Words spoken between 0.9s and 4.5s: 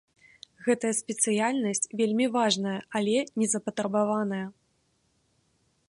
спецыяльнасць вельмі важная, але незапатрабаваная.